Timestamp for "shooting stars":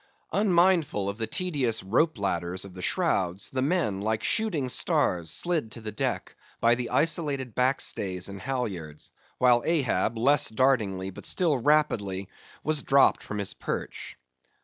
4.23-5.29